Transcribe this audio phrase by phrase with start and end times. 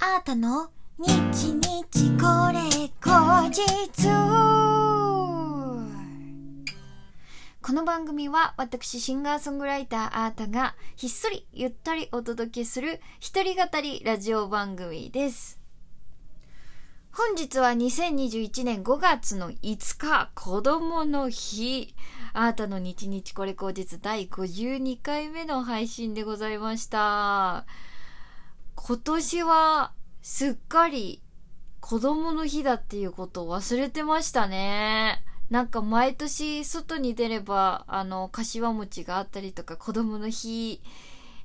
[0.00, 2.60] あーたの日日これ
[3.00, 4.06] 後日
[7.60, 15.58] この番組は私シンガーソングライターあーたがひっそりゆったりお届けする一人語りラジオ番組です。
[17.10, 21.96] 本日は2021年5月の5日子供の日。
[22.34, 27.66] あーたの日日これ後日第52回目の配信でございました。
[28.80, 29.92] 今年は
[30.22, 31.20] すっかり
[31.80, 35.22] 子供の日だっていうことを忘れてましたね。
[35.50, 40.80] なんか毎年外に出れば、あの、柏餅があったりとか、子供の日、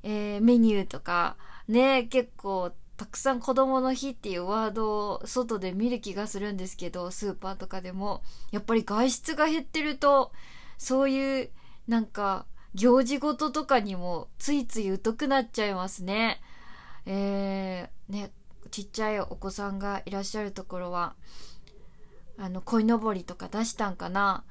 [0.04, 1.38] えーメニューとか、
[1.68, 8.22] ね、結構たくさん子供の日っていうワードを外で見る気がするんですけど、スーパーとかでも。
[8.52, 10.32] やっぱり外出が減ってると、
[10.78, 11.50] そういう、
[11.88, 12.46] なんか、
[12.76, 16.42] 行事事とかにもついつい疎くなっちゃいますね。
[17.06, 18.32] えー、ね、
[18.72, 21.16] ちっちゃいお子さんがいらっしゃるところは、
[22.38, 24.44] あの、鯉のぼりとか出したんかな？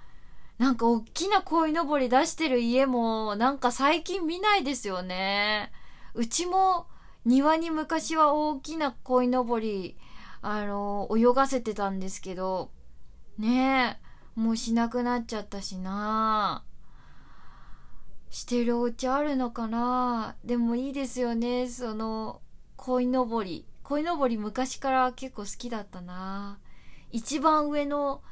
[0.58, 5.72] なんか大きな鯉のぼり出してる家も、なんか最近見ないですよね。
[6.14, 6.86] うちも
[7.24, 9.96] 庭に昔は大きな鯉のぼり、
[10.40, 12.70] あの、泳がせてたんですけど、
[13.38, 13.98] ね
[14.36, 16.64] え、もうしなくなっちゃったしな
[18.32, 20.36] してるお家あるのかな？
[20.42, 22.40] でもいいですよね、その、
[22.76, 23.66] 鯉のぼり。
[23.82, 26.58] 鯉のぼり昔から結構好きだったな
[27.10, 28.22] 一番上の、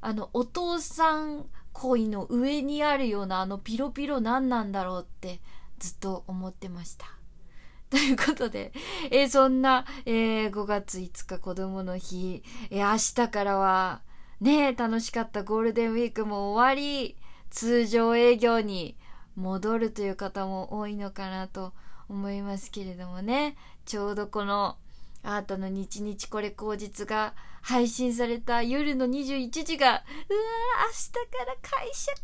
[0.00, 5.40] あの、お父さん鯉の上にあるようなあのピロピロ何なんだろうって
[5.78, 7.06] ずっと思ってました。
[7.90, 8.72] ということで、
[9.12, 14.02] えーそんな、えー5月5日子供の日、えー明日からは、
[14.40, 17.16] ね楽しかったゴールデンウィークも終わり、
[17.50, 18.96] 通常営業に
[19.36, 21.72] 戻るという方も多いのかなと
[22.08, 24.76] 思いますけれどもね、ちょうどこの、
[25.22, 32.20] あーたの日日これ口実が配信された夜の21時が、うわー明日から会社か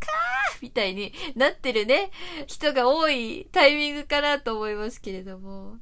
[0.56, 2.10] ーみたいになってるね、
[2.46, 5.76] 人が多いタイミングかなと思いますけれども。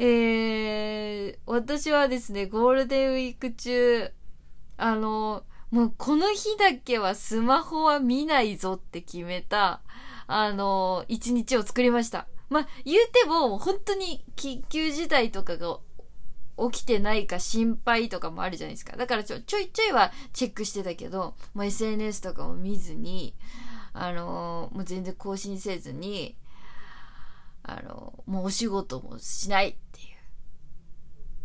[0.00, 4.12] えー、私はですね、ゴールデンウィーク中、
[4.76, 9.80] あの、もうこの日だけはスマホは見ないぞって決めた、
[10.28, 12.28] あの、一日を作りました。
[12.50, 15.78] まあ、言うても、本当に緊急事態とかが
[16.70, 18.96] 起きてないか心配とかもあるじゃないですか。
[18.96, 23.34] だからちょちょいちょいはチェックしてたけど、もう SNS とかも見ずに、
[23.94, 26.36] あのもう全然更新せずに、
[27.62, 30.04] あのもうお仕事もしないってい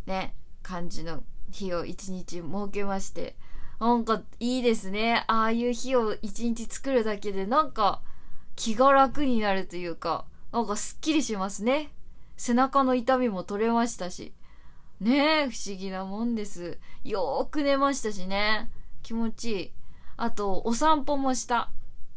[0.08, 3.38] う、ね、感じの日を一日設けまして、
[3.80, 5.24] なんかいいですね。
[5.28, 8.02] ああいう日を一日作るだけでなんか
[8.56, 11.92] 気が楽になるというか、なんかすっきりしますね。
[12.38, 14.34] 背中の痛みも取れましたし。
[15.00, 16.80] ねえ、不思議なもんです。
[17.04, 18.70] よーく寝ましたしね。
[19.02, 19.72] 気持ちいい。
[20.18, 21.70] あと、お散歩もした。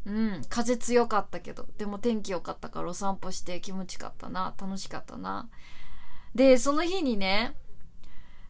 [0.04, 1.66] うん、風強かったけど。
[1.78, 4.54] でも天気良かったからお散歩して気持ちよかったな。
[4.60, 5.48] 楽しかったな。
[6.34, 7.56] で、その日にね、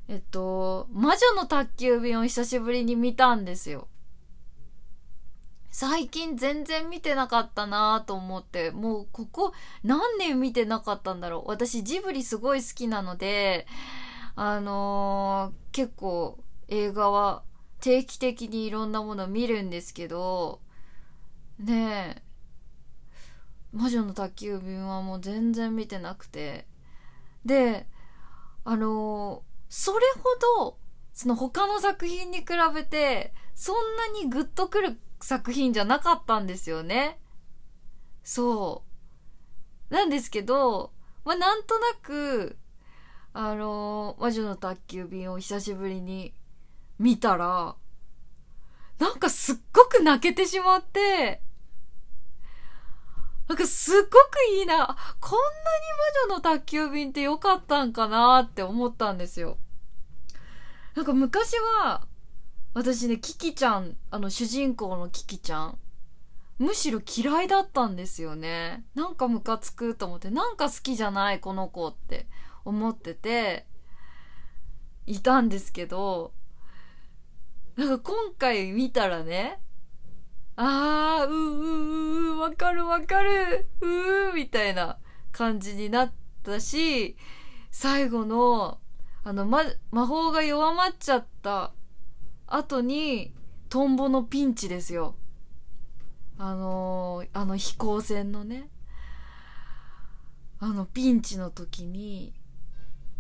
[0.09, 3.89] えっと、魔女の宅急便を久しぶりに見たんですよ。
[5.79, 9.53] 最近全然見てなかったなと思って、もうここ
[9.85, 11.51] 何年見てなかったんだろう。
[11.51, 13.67] 私ジブリすごい好きなので、
[14.37, 16.39] あのー結構
[16.69, 17.43] 映画は
[17.83, 20.63] 定期的にいろんなもの見るんですけど、
[21.59, 22.23] ねえ、
[23.71, 26.67] 魔女の宅急便はもう全然見てなくて。
[27.45, 27.87] で、
[28.65, 30.79] あのーそれほど、
[31.13, 37.19] その他の作品に比べて、そんなにグッとくる作品じゃなかったんですよね。
[38.23, 38.85] そ
[39.91, 39.95] う。
[39.95, 40.93] なんですけど、
[41.25, 42.59] まあ、なんとなく、
[43.33, 46.35] あのー魔女の宅急便を久しぶりに
[46.99, 47.77] 見たら、
[48.99, 51.43] なんかすっごく泣けてしまって、
[53.49, 54.11] なんかすっごく
[54.59, 54.97] いいな。
[55.21, 59.59] こんなに魔女の宅急便って良かったんかなって思ったんですよ。
[60.95, 61.53] なんか昔
[61.83, 62.07] は、
[62.77, 65.79] 私ね、キキちゃん、あの主人公のキキちゃん、
[66.59, 68.85] むしろ嫌いだったんですよね。
[68.95, 72.27] なんかムカつくと思って、なんか好きじゃないこの子って
[72.67, 73.65] 思ってて、
[75.07, 76.35] いたんですけど、
[77.77, 79.59] なんか今回見たらね、
[80.57, 84.99] あー、うーうーうー、わかるわかる、うー、みたいな
[85.33, 86.13] 感じになっ
[86.43, 87.17] たし、
[87.71, 88.81] 最後の、
[89.25, 91.73] あの、ま、魔法が弱まっちゃった
[92.47, 93.33] 後に、
[93.69, 95.17] トンボのピンチですよ。
[96.39, 98.69] あのーあの飛行船のね、
[100.61, 102.33] あのピンチの時に、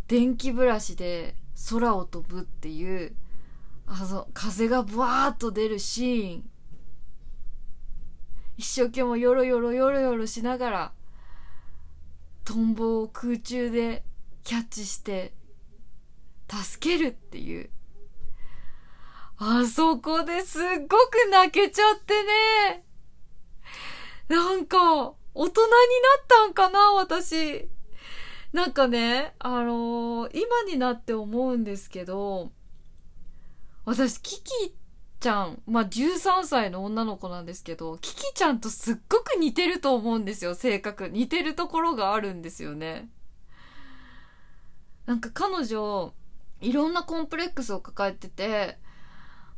[0.06, 1.34] 電気ブラシで
[1.70, 3.16] 空を飛ぶっていう
[3.86, 6.50] あの風がブワーッと出るシーン。
[8.56, 10.92] 一生懸命ヨロヨロヨロヨロしながら
[12.44, 14.02] トンボを空中で
[14.44, 15.34] キャッチして
[16.48, 17.70] 助けるっていう。
[19.38, 22.84] あそこですっごく泣けちゃってね
[24.28, 24.78] なんか
[25.34, 25.48] 大人にな
[26.22, 27.68] ったんかな私
[28.52, 32.50] なんかねあのー、今になって思うんですけど
[33.84, 34.74] 私キキ
[35.20, 41.08] ちゃん、まあ、13歳の女の子なんですけど、キキちゃんとすっごく似てると思うんですよ、性格。
[41.08, 43.08] 似てるところがあるんですよね。
[45.06, 46.12] なんか彼女、
[46.60, 48.78] いろんなコンプレックスを抱えてて、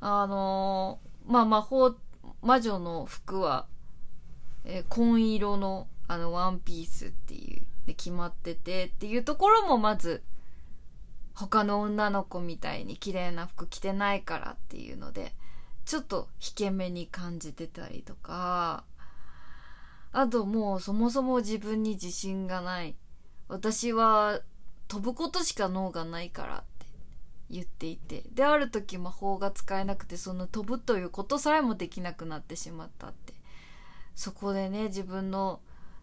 [0.01, 1.95] あのー、まあ、魔法、
[2.43, 3.67] 魔女の服は、
[4.65, 10.23] えー、紺色の、あの、ワンピースっていう、で決まっててっていうところもまず、
[11.35, 15.33] 他の女の子みたいに綺麗な服着てないからっていうので、
[15.85, 18.85] ちょっと引け目に感じてたりとか、
[20.13, 22.97] あともうそもそも自分に自信がない。
[23.49, 24.41] 私は
[24.89, 26.63] 飛ぶことしか脳がないからっ
[27.51, 28.25] 言っていて。
[28.33, 33.35] で、ある時魔法が使えなくてその飛ぶということさえもできなくなってしまったって。
[34.15, 35.61] そこでね、自分の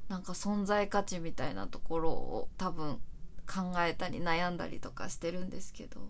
[0.07, 2.99] なんか存在価値みたいなところを多分
[3.47, 6.01] 考えたり悩んだりとかしてるんですけど。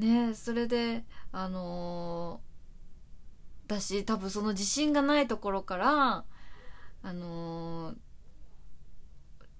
[0.00, 6.24] ねそれであのー、だし多分その自信がないところから
[7.02, 7.96] あのー、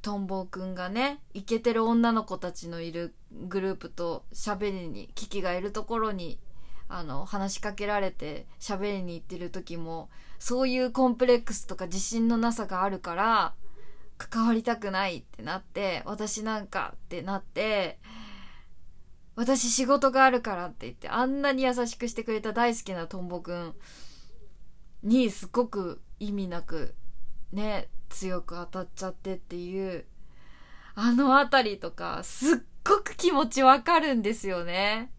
[0.02, 6.38] トンボくんがねイケてる女の子たちのいるグループと喋りにキキがいるところに
[6.88, 13.54] あの話しかけられて喋りに行ってる時もそういうコンプレックスとか自信のなさがあるから
[14.18, 17.98] 関わりたくないってなって私なんかってなって
[19.36, 23.74] 私仕事があるからって言ってあんなに優しくしてくれた大好きなトンボくん
[25.02, 26.94] にすごく意味なく
[27.52, 30.04] ね強く当たっちゃってっていう
[30.94, 35.12] あのあたりとかすっごく気持ちわかるんですよね。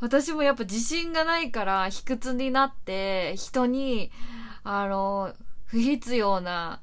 [0.00, 4.12] 私もやっぱ自信がないから卑屈になって人に
[4.62, 5.34] あの
[5.64, 6.80] 不必要な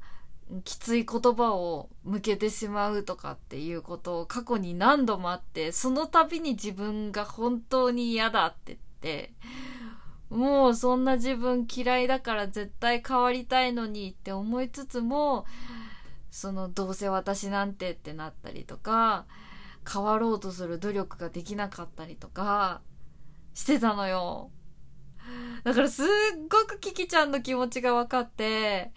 [0.64, 9.34] きつい言葉を向けてしまうとかっていうことを過去に何度もあって、その度に自分が本当に嫌だって言って、
[10.30, 15.46] もうそんな自分嫌いだから絶対変わりたいのにって思いつつも、
[16.32, 19.26] そのどうせ私なんてってなったりとか、
[19.92, 22.82] 変わろうとする努力ができなかったりとか、
[23.54, 24.52] してたのよ。
[25.64, 26.06] だからすっ
[26.50, 28.92] ごくキキちゃんの気持ちが分かって、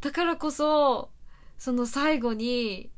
[0.00, 1.10] だからこそ、
[1.58, 2.90] その最後に、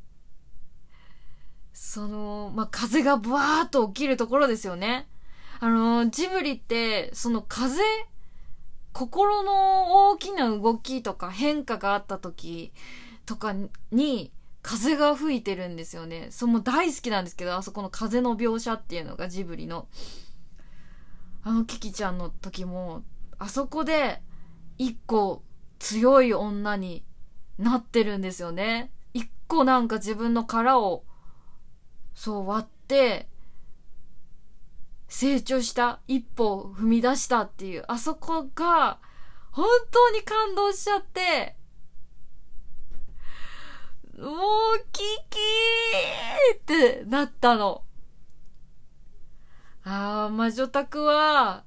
[1.72, 5.08] その、まあ、風がブワーっと起きるところですよね。
[5.60, 7.82] あの、ジブリって、その風、
[8.92, 12.72] 心の大きな動きとか変化があった時
[13.26, 13.54] とか
[13.90, 16.28] に、風が吹いてるんですよね。
[16.30, 19.88] その大好きなんですけど、あそこの風の描写っていうのがジブリの。
[21.42, 23.02] あのキキちゃんの時も、
[23.38, 24.22] あそこで
[24.78, 25.42] 一個
[25.78, 27.04] 強い女に
[27.58, 28.90] なってるんですよね。
[29.12, 31.04] 一個なんか自分の殻を
[32.14, 33.28] そう割って
[35.08, 38.98] 成長した一歩を踏み出したっていうあそこが
[39.50, 41.56] 本当に感動しちゃって
[44.18, 44.30] もう
[44.92, 46.60] キキーっ
[47.00, 47.82] てなったの。
[49.82, 51.64] ああ、魔女宅は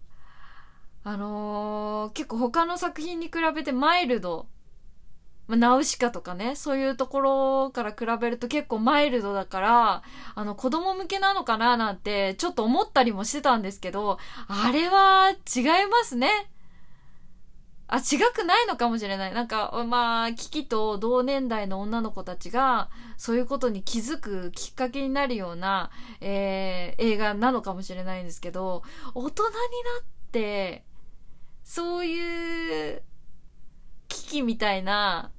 [1.03, 4.47] あのー、結構他の作品に比べてマイルド、
[5.47, 10.03] まあ、ナウシカとかね、そういうところから比べると結構マイルドだから、
[10.35, 16.29] あの、子供向けなのかななんて、ちょっと思ったりもしてたんですけど、あれは違いますね。
[17.89, 19.33] あ、違くないのかもしれない。
[19.33, 25.89] なんか、まあ、キキと同年代の女の子たちが、そういうことに気づくきっかけになるような、
[26.19, 28.83] えー、映画なのかもしれないんですけど、
[29.15, 29.59] 大人にな
[30.01, 30.83] って、
[31.63, 33.01] そういう
[34.09, 35.31] 危機みたいな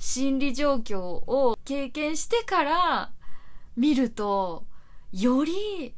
[0.00, 3.12] 心理状況を経験してから
[3.76, 4.64] 見ると、
[5.12, 5.94] より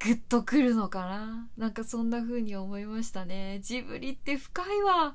[0.00, 3.60] グッとくるのかななんかそんな風に思いましたね。
[3.62, 5.14] ジブリって深いわ。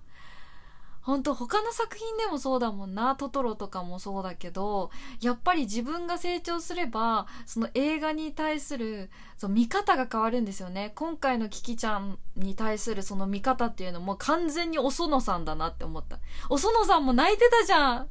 [1.02, 3.16] 本当他の作品でもそうだもんな。
[3.16, 10.92] トトロとかもそうだけど、やっぱり自分が成長すれば、その映画に対する、その見方が変わるんですよね。
[10.94, 16.20] 今回のキキちゃんに対するその見方っていうのも完全にお園さんだなって思った。
[16.48, 18.10] お園さんも泣いてたじゃん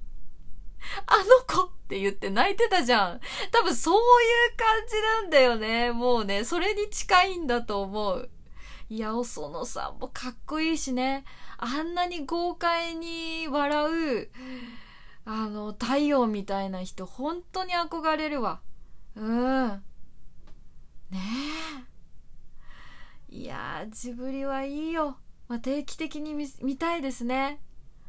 [1.06, 3.20] あの子って言って泣いてたじゃん。
[3.50, 5.92] 多分そういう感じなんだよね。
[5.92, 8.30] もうね、それに近いんだと思う。
[8.90, 11.24] いや、おそのさんもかっこいいしね。
[11.58, 14.30] あんなに豪快に笑う、
[15.26, 18.60] あの、太陽みたいな人、本当に憧れるわ。
[19.14, 19.68] うん。
[21.10, 21.20] ね
[21.84, 21.88] え。
[23.30, 25.18] いやジブリはいいよ。
[25.48, 27.60] まあ、定期的に見たいですね。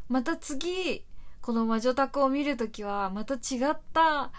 [0.08, 1.06] また次、
[1.50, 4.32] この魔女宅を見るときは、また違った、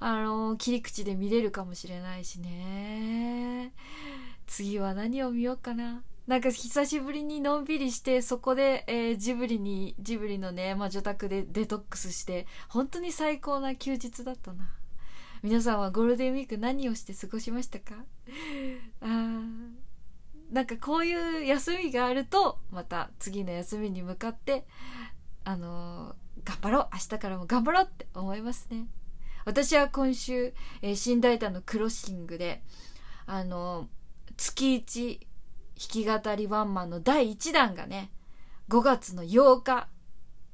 [0.00, 3.72] あの、切り口で見れるかもしれないしね。
[4.46, 6.02] 次は何を見ようかな。
[6.26, 14.70] なんか久しぶりにのんびりして、そこで、えー、ジブリに、ジブリのね、魔女宅でデトックスして、本当に最高な休日だったな。
[15.42, 17.94] 皆さんはゴールデンウィーク何をして過ごしましたか？
[19.00, 19.70] あー
[20.52, 24.66] なんかこういう休みがあると、また次の休みに向かって、
[25.44, 28.86] あのー、頑張ろう明日からも頑張ろうって思いますね。
[29.44, 30.52] 私は今週、
[30.82, 32.62] えー、新大胆のクロッシングで、
[33.26, 33.88] あの、
[34.36, 35.20] 月1
[36.04, 38.10] 弾き語りワンマンの第1弾がね、
[38.68, 39.88] 5月の8日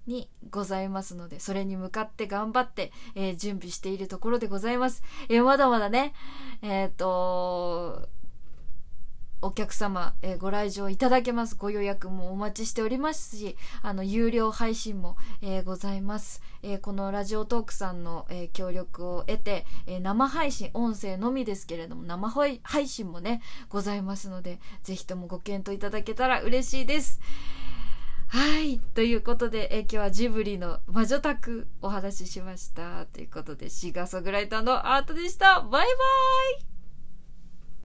[0.06, 5.02] にございますので、それに向かって頑張って、えー、準備しているところでございます。
[5.28, 6.14] えー、まだまだね、
[6.62, 8.08] えっ、と
[9.44, 11.54] お客様、えー、ご来場いただけます。
[11.54, 16.42] ご予約もお待ちしておりますし、あの、有料配信も、えー、ございます。
[16.62, 22.30] えー、このラジオトークさんの、え協力を得て、え生配信、音声のみですけれども、生
[22.62, 27.20] 配信もね、ございますので、ぜひともご検討いただけたら嬉しいです。
[28.28, 28.80] はい。
[28.94, 33.04] ということで、え今日はジブリの魔女宅お話ししました。
[33.04, 35.60] ということで、シーガーソングライターのアートでした。
[35.60, 35.82] バイバ
[36.62, 36.73] イ